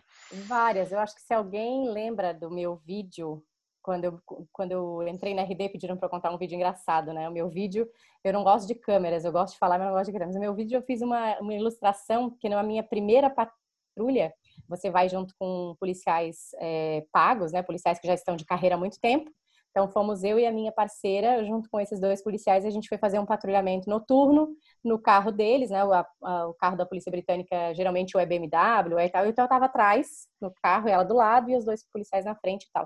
Várias. 0.46 0.92
Eu 0.92 1.00
acho 1.00 1.16
que 1.16 1.22
se 1.22 1.34
alguém 1.34 1.90
lembra 1.90 2.34
do 2.34 2.52
meu 2.52 2.76
vídeo 2.76 3.42
quando 3.88 4.03
eu, 4.03 4.20
quando 4.51 4.74
eu 4.74 5.08
entrei 5.08 5.34
na 5.34 5.44
RD 5.44 5.70
pediram 5.70 5.96
para 5.96 6.10
contar 6.10 6.29
um 6.29 6.38
vídeo 6.38 6.56
engraçado, 6.56 7.13
né? 7.13 7.29
O 7.29 7.32
meu 7.32 7.48
vídeo, 7.48 7.89
eu 8.22 8.34
não 8.34 8.44
gosto 8.44 8.67
de 8.67 8.75
câmeras, 8.75 9.24
eu 9.24 9.32
gosto 9.32 9.53
de 9.53 9.60
falar, 9.60 9.79
mas 9.79 9.88
não 9.88 9.94
gosto 9.94 10.08
de 10.08 10.12
câmeras. 10.12 10.36
O 10.36 10.39
meu 10.41 10.53
vídeo 10.53 10.75
eu 10.75 10.82
fiz 10.82 11.01
uma, 11.01 11.39
uma 11.39 11.53
ilustração 11.53 12.29
que 12.29 12.50
na 12.50 12.62
minha 12.63 12.84
primeira 12.84 13.29
patrulha, 13.29 14.34
você 14.67 14.89
vai 14.89 15.08
junto 15.08 15.34
com 15.39 15.74
policiais 15.79 16.50
é, 16.60 17.06
pagos, 17.13 17.53
né? 17.53 17.63
Policiais 17.63 17.98
que 17.98 18.06
já 18.06 18.13
estão 18.13 18.36
de 18.36 18.44
carreira 18.44 18.75
há 18.75 18.77
muito 18.77 19.00
tempo. 19.00 19.32
Então 19.72 19.88
fomos 19.88 20.22
eu 20.22 20.38
e 20.38 20.46
a 20.46 20.51
minha 20.51 20.72
parceira, 20.72 21.46
junto 21.46 21.70
com 21.70 21.79
esses 21.79 21.98
dois 21.98 22.22
policiais, 22.22 22.65
a 22.65 22.70
gente 22.70 22.89
foi 22.89 22.98
fazer 22.98 23.20
um 23.20 23.25
patrulhamento 23.25 23.89
noturno 23.89 24.50
no 24.84 25.00
carro 25.00 25.32
deles, 25.32 25.70
né? 25.70 25.86
O, 25.86 25.94
a, 25.94 26.06
o 26.50 26.53
carro 26.56 26.75
da 26.75 26.86
polícia 26.86 27.10
britânica 27.10 27.74
geralmente 27.74 28.17
o 28.17 28.20
é 28.20 28.25
BMW 28.25 29.00
e 29.06 29.10
tal. 29.10 29.25
Então 29.25 29.44
eu 29.44 29.46
estava 29.46 29.65
atrás 29.65 30.27
no 30.41 30.51
carro, 30.62 30.89
ela 30.89 31.06
do 31.06 31.15
lado 31.15 31.50
e 31.50 31.56
os 31.56 31.63
dois 31.63 31.86
policiais 31.89 32.25
na 32.25 32.36
frente 32.36 32.65
e 32.65 32.72
tal. 32.74 32.86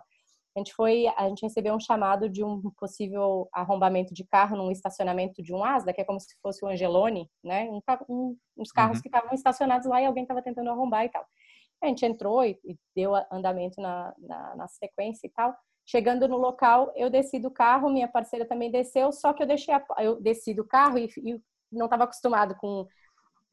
A 0.55 0.59
gente 0.59 0.73
foi, 0.73 1.07
a 1.07 1.29
gente 1.29 1.43
recebeu 1.43 1.73
um 1.73 1.79
chamado 1.79 2.29
de 2.29 2.43
um 2.43 2.61
possível 2.77 3.47
arrombamento 3.53 4.13
de 4.13 4.25
carro 4.25 4.57
num 4.57 4.69
estacionamento 4.69 5.41
de 5.41 5.53
um 5.53 5.63
Asda, 5.63 5.93
que 5.93 6.01
é 6.01 6.03
como 6.03 6.19
se 6.19 6.35
fosse 6.41 6.63
o 6.65 6.67
Angelone, 6.67 7.29
né? 7.41 7.69
Um, 7.69 7.79
um, 8.09 8.37
uns 8.57 8.71
carros 8.71 8.97
uhum. 8.97 9.01
que 9.01 9.07
estavam 9.07 9.33
estacionados 9.33 9.87
lá 9.87 10.01
e 10.01 10.05
alguém 10.05 10.23
estava 10.23 10.41
tentando 10.41 10.69
arrombar 10.69 11.05
e 11.05 11.09
tal. 11.09 11.25
A 11.81 11.87
gente 11.87 12.05
entrou 12.05 12.43
e, 12.43 12.59
e 12.65 12.77
deu 12.95 13.13
andamento 13.31 13.81
na, 13.81 14.13
na, 14.19 14.55
na, 14.55 14.67
sequência 14.67 15.25
e 15.25 15.29
tal. 15.29 15.55
Chegando 15.85 16.27
no 16.27 16.37
local, 16.37 16.91
eu 16.95 17.09
desci 17.09 17.39
do 17.39 17.49
carro, 17.49 17.89
minha 17.89 18.07
parceira 18.07 18.45
também 18.45 18.69
desceu, 18.69 19.11
só 19.11 19.33
que 19.33 19.41
eu 19.41 19.47
deixei 19.47 19.73
a, 19.73 19.83
eu 19.99 20.21
desci 20.21 20.53
do 20.53 20.65
carro 20.65 20.97
e, 20.97 21.09
e 21.17 21.41
não 21.71 21.85
estava 21.85 22.03
acostumado 22.03 22.55
com 22.55 22.85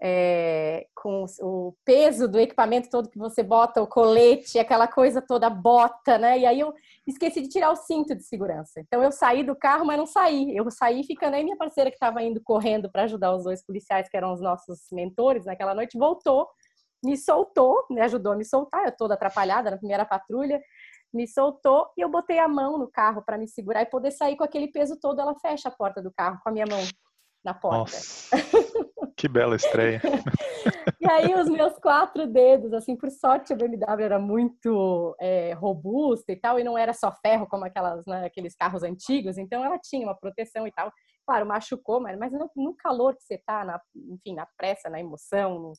é, 0.00 0.86
com 0.94 1.24
o 1.40 1.74
peso 1.84 2.28
do 2.28 2.38
equipamento 2.38 2.88
todo 2.88 3.10
que 3.10 3.18
você 3.18 3.42
bota, 3.42 3.82
o 3.82 3.86
colete, 3.86 4.58
aquela 4.58 4.86
coisa 4.86 5.20
toda, 5.20 5.50
bota, 5.50 6.16
né? 6.18 6.38
E 6.38 6.46
aí 6.46 6.60
eu 6.60 6.72
esqueci 7.06 7.40
de 7.40 7.48
tirar 7.48 7.70
o 7.70 7.76
cinto 7.76 8.14
de 8.14 8.22
segurança. 8.22 8.80
Então 8.80 9.02
eu 9.02 9.10
saí 9.10 9.42
do 9.42 9.56
carro, 9.56 9.84
mas 9.84 9.98
não 9.98 10.06
saí. 10.06 10.56
Eu 10.56 10.70
saí 10.70 11.02
ficando 11.02 11.34
aí 11.34 11.42
minha 11.42 11.56
parceira 11.56 11.90
que 11.90 11.96
estava 11.96 12.22
indo 12.22 12.40
correndo 12.42 12.90
para 12.90 13.04
ajudar 13.04 13.34
os 13.34 13.44
dois 13.44 13.64
policiais 13.64 14.08
que 14.08 14.16
eram 14.16 14.32
os 14.32 14.40
nossos 14.40 14.86
mentores 14.92 15.44
naquela 15.44 15.74
noite, 15.74 15.98
voltou, 15.98 16.48
me 17.02 17.16
soltou, 17.16 17.84
me 17.90 18.00
ajudou 18.00 18.32
a 18.32 18.36
me 18.36 18.44
soltar. 18.44 18.84
Eu 18.84 18.96
toda 18.96 19.14
atrapalhada 19.14 19.70
na 19.70 19.78
primeira 19.78 20.04
patrulha, 20.04 20.60
me 21.12 21.26
soltou 21.26 21.88
e 21.96 22.02
eu 22.02 22.08
botei 22.08 22.38
a 22.38 22.46
mão 22.46 22.78
no 22.78 22.88
carro 22.88 23.22
para 23.22 23.36
me 23.36 23.48
segurar 23.48 23.82
e 23.82 23.86
poder 23.86 24.12
sair 24.12 24.36
com 24.36 24.44
aquele 24.44 24.68
peso 24.68 24.96
todo. 25.00 25.20
Ela 25.20 25.34
fecha 25.40 25.68
a 25.68 25.72
porta 25.72 26.00
do 26.00 26.12
carro 26.12 26.38
com 26.44 26.50
a 26.50 26.52
minha 26.52 26.66
mão 26.66 26.82
na 27.44 27.54
porta. 27.54 27.96
Que 29.18 29.26
bela 29.26 29.56
estreia. 29.56 30.00
e 31.00 31.10
aí 31.10 31.34
os 31.34 31.48
meus 31.48 31.76
quatro 31.78 32.24
dedos, 32.24 32.72
assim, 32.72 32.94
por 32.94 33.10
sorte 33.10 33.52
a 33.52 33.56
BMW 33.56 34.04
era 34.04 34.18
muito 34.18 35.16
é, 35.20 35.52
robusta 35.54 36.30
e 36.30 36.36
tal, 36.36 36.60
e 36.60 36.62
não 36.62 36.78
era 36.78 36.92
só 36.92 37.12
ferro 37.20 37.44
como 37.48 37.64
aquelas, 37.64 38.06
né, 38.06 38.24
aqueles 38.24 38.54
carros 38.54 38.84
antigos, 38.84 39.36
então 39.36 39.64
ela 39.64 39.76
tinha 39.76 40.06
uma 40.06 40.14
proteção 40.14 40.68
e 40.68 40.72
tal. 40.72 40.92
Claro, 41.26 41.46
machucou, 41.46 42.00
mas, 42.00 42.16
mas 42.16 42.30
no, 42.30 42.48
no 42.56 42.76
calor 42.76 43.16
que 43.16 43.24
você 43.24 43.36
tá, 43.44 43.64
na, 43.64 43.80
enfim, 43.94 44.36
na 44.36 44.46
pressa, 44.56 44.88
na 44.88 45.00
emoção, 45.00 45.58
no, 45.58 45.72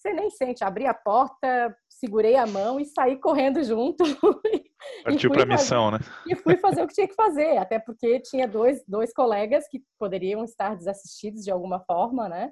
você 0.00 0.12
nem 0.12 0.30
sente. 0.30 0.64
Abri 0.64 0.86
a 0.86 0.94
porta, 0.94 1.76
segurei 1.88 2.34
a 2.36 2.46
mão 2.46 2.80
e 2.80 2.86
saí 2.86 3.16
correndo 3.16 3.62
junto. 3.62 4.02
Partiu 5.04 5.30
para 5.30 5.42
a 5.42 5.46
missão, 5.46 5.90
né? 5.90 5.98
E 6.26 6.34
fui 6.34 6.56
fazer 6.56 6.82
o 6.82 6.88
que 6.88 6.94
tinha 6.94 7.08
que 7.08 7.14
fazer, 7.14 7.58
até 7.58 7.78
porque 7.78 8.18
tinha 8.20 8.48
dois, 8.48 8.82
dois 8.88 9.12
colegas 9.12 9.68
que 9.68 9.82
poderiam 9.98 10.42
estar 10.42 10.74
desassistidos 10.74 11.44
de 11.44 11.50
alguma 11.50 11.80
forma, 11.80 12.28
né? 12.28 12.50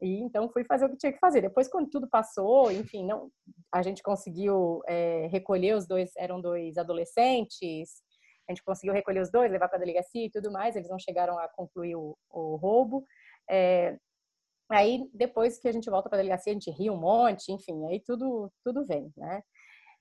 E 0.00 0.20
então 0.20 0.48
fui 0.50 0.64
fazer 0.64 0.86
o 0.86 0.90
que 0.90 0.96
tinha 0.96 1.12
que 1.12 1.18
fazer. 1.18 1.40
Depois, 1.40 1.68
quando 1.68 1.90
tudo 1.90 2.08
passou, 2.08 2.70
enfim, 2.70 3.04
não, 3.04 3.30
a 3.72 3.82
gente 3.82 4.02
conseguiu 4.02 4.80
é, 4.86 5.26
recolher 5.30 5.74
os 5.74 5.86
dois, 5.86 6.10
eram 6.16 6.40
dois 6.40 6.78
adolescentes, 6.78 8.02
a 8.48 8.52
gente 8.52 8.64
conseguiu 8.64 8.94
recolher 8.94 9.20
os 9.20 9.30
dois, 9.30 9.50
levar 9.50 9.68
para 9.68 9.76
a 9.76 9.80
delegacia 9.80 10.24
e 10.24 10.30
tudo 10.30 10.50
mais. 10.50 10.74
Eles 10.74 10.88
não 10.88 10.98
chegaram 10.98 11.38
a 11.38 11.48
concluir 11.48 11.96
o, 11.96 12.16
o 12.30 12.56
roubo. 12.56 13.04
É, 13.50 13.98
aí, 14.70 15.08
depois 15.12 15.58
que 15.58 15.68
a 15.68 15.72
gente 15.72 15.90
volta 15.90 16.08
para 16.08 16.18
a 16.18 16.22
delegacia, 16.22 16.52
a 16.52 16.54
gente 16.54 16.70
ri 16.70 16.88
um 16.88 16.96
monte, 16.96 17.52
enfim, 17.52 17.86
aí 17.86 18.00
tudo, 18.00 18.50
tudo 18.64 18.86
vem, 18.86 19.12
né? 19.16 19.42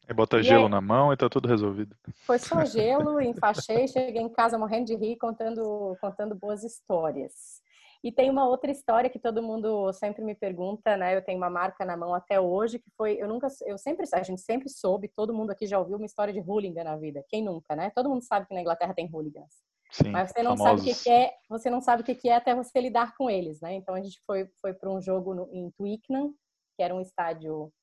Aí 0.07 0.15
bota 0.15 0.39
e 0.39 0.43
gelo 0.43 0.65
aí, 0.65 0.71
na 0.71 0.79
mão 0.79 1.11
e 1.11 1.17
tá 1.17 1.29
tudo 1.29 1.47
resolvido. 1.47 1.95
Foi 2.25 2.39
só 2.39 2.63
gelo, 2.63 3.19
enfaixei, 3.19 3.87
cheguei 3.87 4.21
em 4.21 4.31
casa 4.31 4.57
morrendo 4.57 4.85
de 4.85 4.95
rir, 4.95 5.17
contando, 5.17 5.97
contando 5.99 6.35
boas 6.35 6.63
histórias. 6.63 7.61
E 8.07 8.11
tem 8.13 8.29
uma 8.29 8.47
outra 8.47 8.71
história 8.71 9.09
que 9.09 9.19
todo 9.19 9.43
mundo 9.43 9.91
sempre 9.91 10.23
me 10.23 10.33
pergunta, 10.33 10.95
né? 10.95 11.13
Eu 11.13 11.21
tenho 11.21 11.37
uma 11.37 11.49
marca 11.49 11.83
na 11.83 11.97
mão 11.97 12.13
até 12.13 12.39
hoje 12.39 12.79
que 12.79 12.89
foi, 12.91 13.21
eu 13.21 13.27
nunca, 13.27 13.49
eu 13.65 13.77
sempre, 13.77 14.05
a 14.13 14.23
gente 14.23 14.39
sempre 14.39 14.69
soube, 14.69 15.11
todo 15.13 15.33
mundo 15.33 15.51
aqui 15.51 15.67
já 15.67 15.77
ouviu 15.77 15.97
uma 15.97 16.05
história 16.05 16.33
de 16.33 16.39
hooligan 16.39 16.85
na 16.85 16.95
vida. 16.95 17.21
Quem 17.27 17.43
nunca, 17.43 17.75
né? 17.75 17.89
Todo 17.93 18.09
mundo 18.09 18.21
sabe 18.21 18.47
que 18.47 18.53
na 18.53 18.61
Inglaterra 18.61 18.93
tem 18.93 19.09
hooligans. 19.11 19.53
Sim, 19.91 20.11
mas 20.11 20.31
você 20.31 20.41
não 20.41 20.55
famosos. 20.55 20.79
sabe 20.79 20.91
o 20.91 20.95
que, 20.95 21.03
que, 21.03 21.09
é, 21.09 21.33
você 21.49 21.69
não 21.69 21.81
sabe 21.81 22.01
o 22.01 22.05
que, 22.05 22.15
que 22.15 22.29
é 22.29 22.35
até 22.37 22.55
você 22.55 22.79
lidar 22.79 23.13
com 23.17 23.29
eles, 23.29 23.59
né? 23.59 23.73
Então 23.73 23.93
a 23.93 24.01
gente 24.01 24.21
foi 24.25 24.49
foi 24.61 24.73
para 24.73 24.89
um 24.89 25.01
jogo 25.01 25.33
no, 25.33 25.49
em 25.51 25.69
Twickenham, 25.71 26.33
que 26.77 26.83
era 26.83 26.95
um 26.95 27.01
estádio 27.01 27.73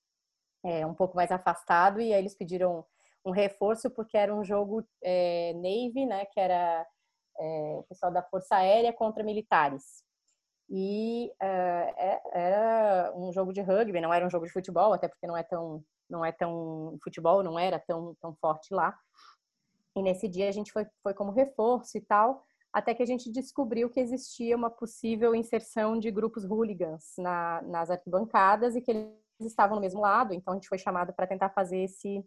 é, 0.64 0.87
um 0.87 0.95
pouco 0.95 1.14
mais 1.14 1.31
afastado 1.31 2.00
e 2.00 2.14
aí 2.14 2.19
eles 2.19 2.35
pediram 2.35 2.83
um 3.26 3.31
reforço 3.31 3.90
porque 3.90 4.16
era 4.16 4.35
um 4.35 4.43
jogo 4.43 4.83
é, 5.02 5.52
Navy, 5.52 6.07
né? 6.07 6.25
Que 6.25 6.40
era 6.40 6.87
é, 7.38 7.76
o 7.78 7.83
pessoal 7.83 8.11
da 8.11 8.23
Força 8.23 8.57
Aérea 8.57 8.90
contra 8.90 9.23
militares 9.23 10.02
e 10.76 11.31
uh, 11.40 12.21
era 12.33 13.12
um 13.14 13.33
jogo 13.33 13.52
de 13.52 13.61
rugby, 13.61 14.00
não 14.00 14.12
era 14.12 14.26
um 14.26 14.31
jogo 14.31 14.45
de 14.45 14.52
futebol, 14.52 14.93
até 14.93 15.07
porque 15.07 15.25
não 15.25 15.37
é 15.37 15.45
tão, 15.45 15.85
não 16.11 16.25
é 16.25 16.33
tão 16.33 16.99
futebol, 17.00 17.45
não 17.45 17.57
era 17.57 17.78
tão, 17.78 18.16
tão 18.21 18.35
forte 18.35 18.75
lá. 18.75 18.93
E 19.95 20.02
nesse 20.02 20.26
dia 20.26 20.49
a 20.49 20.52
gente 20.52 20.73
foi, 20.73 20.85
foi 21.00 21.14
como 21.14 21.31
reforço 21.31 21.97
e 21.97 22.00
tal, 22.00 22.43
até 22.73 22.93
que 22.93 23.04
a 23.04 23.07
gente 23.07 23.31
descobriu 23.31 23.88
que 23.88 24.00
existia 24.00 24.57
uma 24.57 24.69
possível 24.69 25.33
inserção 25.33 25.97
de 25.97 26.11
grupos 26.11 26.45
hooligans 26.45 27.14
na, 27.19 27.62
nas 27.62 27.88
arquibancadas 27.88 28.75
e 28.75 28.81
que 28.81 28.90
eles 28.90 29.14
estavam 29.43 29.76
no 29.76 29.81
mesmo 29.81 30.00
lado, 30.00 30.35
então 30.35 30.54
a 30.54 30.57
gente 30.57 30.69
foi 30.69 30.78
chamado 30.78 31.12
para 31.12 31.28
tentar 31.28 31.50
fazer 31.50 31.85
esse 31.85 32.26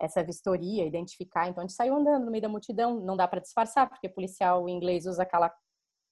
essa 0.00 0.24
vistoria, 0.24 0.84
identificar. 0.84 1.48
Então 1.48 1.62
a 1.62 1.66
gente 1.66 1.76
saiu 1.76 1.94
andando 1.94 2.24
no 2.24 2.30
meio 2.32 2.42
da 2.42 2.48
multidão, 2.48 2.98
não 2.98 3.16
dá 3.16 3.28
para 3.28 3.40
disfarçar, 3.40 3.88
porque 3.88 4.08
policial 4.08 4.68
inglês 4.68 5.06
usa 5.06 5.22
aquela 5.22 5.54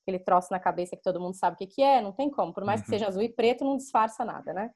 aquele 0.03 0.19
troço 0.19 0.49
na 0.51 0.61
cabeça 0.61 0.97
que 0.97 1.03
todo 1.03 1.21
mundo 1.21 1.35
sabe 1.35 1.55
o 1.55 1.59
que, 1.59 1.67
que 1.67 1.83
é, 1.83 2.01
não 2.01 2.13
tem 2.13 2.31
como. 2.31 2.53
Por 2.53 2.65
mais 2.65 2.81
que 2.81 2.89
uhum. 2.89 2.99
seja 2.99 3.09
azul 3.09 3.23
e 3.23 3.29
preto, 3.29 3.65
não 3.65 3.77
disfarça 3.77 4.25
nada, 4.25 4.53
né? 4.53 4.71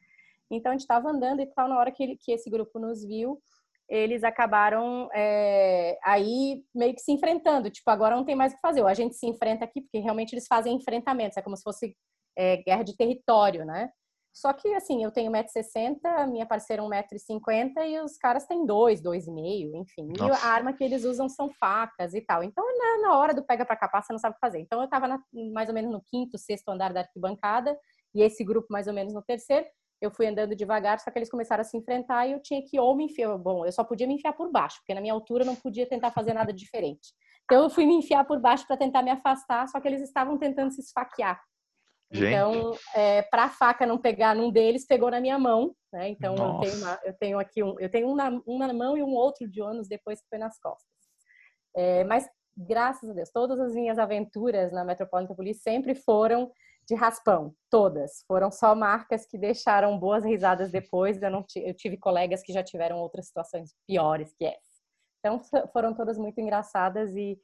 Então 0.50 0.70
a 0.70 0.74
gente 0.74 0.82
estava 0.82 1.10
andando 1.10 1.40
e 1.40 1.46
tal, 1.46 1.68
na 1.68 1.78
hora 1.78 1.90
que, 1.90 2.02
ele, 2.02 2.16
que 2.16 2.32
esse 2.32 2.48
grupo 2.48 2.78
nos 2.78 3.04
viu, 3.04 3.40
eles 3.88 4.24
acabaram 4.24 5.08
é, 5.14 5.98
aí 6.04 6.62
meio 6.74 6.94
que 6.94 7.00
se 7.00 7.12
enfrentando. 7.12 7.70
Tipo, 7.70 7.90
agora 7.90 8.16
não 8.16 8.24
tem 8.24 8.34
mais 8.34 8.52
o 8.52 8.56
que 8.56 8.60
fazer. 8.60 8.80
Ou 8.80 8.88
a 8.88 8.94
gente 8.94 9.14
se 9.14 9.26
enfrenta 9.26 9.64
aqui, 9.64 9.80
porque 9.80 9.98
realmente 9.98 10.32
eles 10.32 10.46
fazem 10.46 10.74
enfrentamentos, 10.74 11.36
é 11.36 11.42
como 11.42 11.56
se 11.56 11.62
fosse 11.62 11.96
é, 12.36 12.58
guerra 12.58 12.82
de 12.82 12.96
território, 12.96 13.64
né? 13.64 13.90
Só 14.36 14.52
que, 14.52 14.68
assim, 14.74 15.02
eu 15.02 15.10
tenho 15.10 15.32
1,60m, 15.32 16.26
minha 16.30 16.44
parceira 16.44 16.82
1,50m 16.82 17.72
e 17.86 17.98
os 18.00 18.18
caras 18.18 18.44
têm 18.44 18.66
2, 18.66 19.00
2,5, 19.00 19.74
enfim. 19.74 20.12
Nossa. 20.18 20.26
E 20.26 20.30
a 20.30 20.52
arma 20.52 20.74
que 20.74 20.84
eles 20.84 21.06
usam 21.06 21.26
são 21.26 21.48
facas 21.58 22.12
e 22.12 22.20
tal. 22.20 22.42
Então, 22.42 22.62
na, 22.76 23.08
na 23.08 23.16
hora 23.16 23.32
do 23.32 23.42
pega 23.42 23.64
pra 23.64 23.74
capar, 23.74 24.04
você 24.04 24.12
não 24.12 24.18
sabe 24.18 24.32
o 24.32 24.34
que 24.34 24.40
fazer. 24.40 24.58
Então, 24.58 24.82
eu 24.82 24.88
tava 24.90 25.08
na, 25.08 25.18
mais 25.54 25.70
ou 25.70 25.74
menos 25.74 25.90
no 25.90 26.02
quinto, 26.02 26.36
sexto 26.36 26.68
andar 26.68 26.92
da 26.92 27.00
arquibancada 27.00 27.74
e 28.14 28.20
esse 28.20 28.44
grupo 28.44 28.66
mais 28.68 28.86
ou 28.86 28.92
menos 28.92 29.14
no 29.14 29.22
terceiro. 29.22 29.64
Eu 30.02 30.10
fui 30.10 30.26
andando 30.26 30.54
devagar, 30.54 31.00
só 31.00 31.10
que 31.10 31.18
eles 31.18 31.30
começaram 31.30 31.62
a 31.62 31.64
se 31.64 31.74
enfrentar 31.74 32.26
e 32.26 32.32
eu 32.32 32.42
tinha 32.42 32.62
que 32.62 32.78
ou 32.78 32.94
me 32.94 33.04
enfiar. 33.04 33.38
Bom, 33.38 33.64
eu 33.64 33.72
só 33.72 33.84
podia 33.84 34.06
me 34.06 34.16
enfiar 34.16 34.34
por 34.34 34.52
baixo, 34.52 34.76
porque 34.80 34.92
na 34.92 35.00
minha 35.00 35.14
altura 35.14 35.44
eu 35.44 35.46
não 35.46 35.56
podia 35.56 35.88
tentar 35.88 36.10
fazer 36.10 36.34
nada 36.34 36.52
diferente. 36.52 37.14
Então, 37.46 37.62
eu 37.62 37.70
fui 37.70 37.86
me 37.86 37.94
enfiar 37.94 38.26
por 38.26 38.38
baixo 38.38 38.66
para 38.66 38.76
tentar 38.76 39.02
me 39.02 39.10
afastar, 39.10 39.66
só 39.66 39.80
que 39.80 39.88
eles 39.88 40.02
estavam 40.02 40.36
tentando 40.36 40.72
se 40.72 40.82
esfaquear. 40.82 41.40
Gente. 42.10 42.32
Então, 42.32 42.76
é, 42.94 43.22
para 43.22 43.44
a 43.44 43.50
faca 43.50 43.84
não 43.84 43.98
pegar 43.98 44.34
num 44.34 44.50
deles, 44.50 44.86
pegou 44.86 45.10
na 45.10 45.20
minha 45.20 45.38
mão. 45.38 45.74
Né? 45.92 46.08
Então, 46.10 46.34
eu 46.36 46.60
tenho, 46.60 46.76
uma, 46.76 47.00
eu 47.04 47.12
tenho, 47.14 47.38
aqui 47.38 47.62
um, 47.62 47.80
eu 47.80 47.90
tenho 47.90 48.08
um 48.08 48.14
na, 48.14 48.30
um 48.46 48.58
na 48.58 48.72
mão 48.72 48.96
e 48.96 49.02
um 49.02 49.14
outro 49.14 49.48
de 49.48 49.60
ônus 49.60 49.88
depois 49.88 50.20
que 50.20 50.28
foi 50.28 50.38
nas 50.38 50.58
costas. 50.60 50.86
É, 51.76 52.04
mas, 52.04 52.28
graças 52.56 53.10
a 53.10 53.12
Deus, 53.12 53.30
todas 53.30 53.58
as 53.58 53.74
minhas 53.74 53.98
aventuras 53.98 54.72
na 54.72 54.84
Metropolitan 54.84 55.34
Police 55.34 55.60
sempre 55.60 55.94
foram 55.94 56.50
de 56.88 56.94
raspão, 56.94 57.52
todas. 57.68 58.24
Foram 58.28 58.50
só 58.52 58.74
marcas 58.74 59.26
que 59.26 59.36
deixaram 59.36 59.98
boas 59.98 60.24
risadas 60.24 60.70
depois. 60.70 61.20
Eu, 61.20 61.30
não 61.30 61.44
eu 61.56 61.74
tive 61.74 61.96
colegas 61.96 62.42
que 62.42 62.52
já 62.52 62.62
tiveram 62.62 62.98
outras 62.98 63.26
situações 63.26 63.74
piores 63.86 64.32
que 64.38 64.44
essa. 64.44 64.76
Então, 65.18 65.40
foram 65.72 65.92
todas 65.92 66.16
muito 66.16 66.40
engraçadas 66.40 67.14
e 67.16 67.36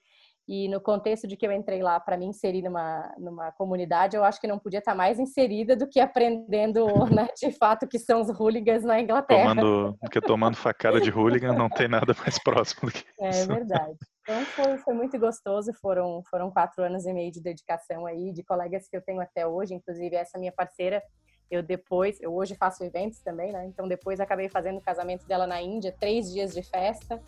e 0.54 0.68
no 0.68 0.82
contexto 0.82 1.26
de 1.26 1.35
que 1.35 1.47
eu 1.47 1.50
entrei 1.50 1.82
lá 1.82 1.99
para 1.99 2.14
me 2.14 2.26
inserir 2.26 2.61
numa, 2.61 3.11
numa 3.16 3.50
comunidade, 3.52 4.18
eu 4.18 4.23
acho 4.23 4.38
que 4.38 4.47
não 4.47 4.59
podia 4.59 4.80
estar 4.80 4.94
mais 4.94 5.18
inserida 5.18 5.75
do 5.75 5.88
que 5.88 5.99
aprendendo 5.99 6.85
né, 7.11 7.26
de 7.35 7.50
fato 7.52 7.88
que 7.88 7.99
são 7.99 8.21
os 8.21 8.28
hooligans 8.28 8.85
na 8.85 9.00
Inglaterra. 9.00 9.49
Tomando, 9.49 9.97
porque 9.99 10.21
tomando 10.21 10.54
facada 10.54 11.00
de 11.00 11.11
hooligan 11.11 11.54
não 11.54 11.71
tem 11.71 11.88
nada 11.88 12.14
mais 12.21 12.38
próximo 12.38 12.90
do 12.90 12.92
que 12.92 13.02
é 13.18 13.30
isso. 13.30 13.50
É 13.50 13.54
verdade. 13.54 13.97
Então 14.21 14.44
foi, 14.44 14.76
foi 14.76 14.92
muito 14.92 15.18
gostoso, 15.18 15.73
foram, 15.80 16.23
foram 16.28 16.50
quatro 16.50 16.85
anos 16.85 17.06
e 17.06 17.14
meio 17.14 17.32
de 17.32 17.40
dedicação 17.40 18.04
aí, 18.04 18.30
de 18.30 18.44
colegas 18.44 18.87
que 18.87 18.97
eu 18.99 19.00
tenho 19.00 19.23
até 19.23 19.47
hoje, 19.47 19.73
inclusive 19.73 20.14
essa 20.16 20.38
minha 20.38 20.52
parceira, 20.52 21.02
eu 21.50 21.62
depois, 21.62 22.21
eu 22.21 22.35
hoje 22.35 22.54
faço 22.56 22.85
eventos 22.85 23.21
também, 23.21 23.52
né? 23.52 23.64
Então 23.64 23.88
depois 23.88 24.21
acabei 24.21 24.50
fazendo 24.50 24.76
o 24.76 24.82
casamento 24.82 25.26
dela 25.26 25.47
na 25.47 25.62
Índia, 25.62 25.97
três 25.99 26.30
dias 26.30 26.52
de 26.52 26.62
festa. 26.62 27.23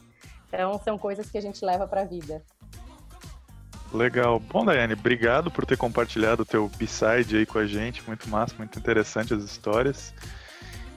Então 0.47 0.79
são 0.79 0.99
coisas 0.99 1.31
que 1.31 1.39
a 1.39 1.41
gente 1.41 1.65
leva 1.65 1.89
para 1.89 2.03
a 2.03 2.05
vida. 2.05 2.45
Legal. 3.97 4.41
Bom, 4.41 4.65
Daiane, 4.65 4.95
obrigado 4.95 5.51
por 5.51 5.65
ter 5.65 5.77
compartilhado 5.77 6.43
o 6.43 6.47
teu 6.47 6.71
B-side 6.77 7.37
aí 7.37 7.47
com 7.47 7.59
a 7.59 7.67
gente. 7.67 8.03
Muito 8.07 8.29
massa, 8.29 8.55
muito 8.59 8.79
interessante 8.79 9.33
as 9.33 9.45
histórias. 9.45 10.13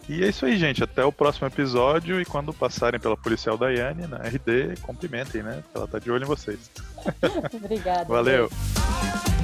E 0.09 0.23
é 0.23 0.27
isso 0.29 0.45
aí, 0.45 0.57
gente. 0.57 0.83
Até 0.83 1.03
o 1.03 1.11
próximo 1.11 1.47
episódio. 1.47 2.19
E 2.19 2.25
quando 2.25 2.53
passarem 2.53 2.99
pela 2.99 3.17
policial 3.17 3.57
Daiane 3.57 4.07
na 4.07 4.17
RD, 4.17 4.81
cumprimentem, 4.81 5.43
né? 5.43 5.63
Ela 5.75 5.87
tá 5.87 5.99
de 5.99 6.09
olho 6.09 6.23
em 6.23 6.27
vocês. 6.27 6.71
Obrigada. 7.53 8.05
Valeu. 8.05 8.49
Beijo. 8.49 9.36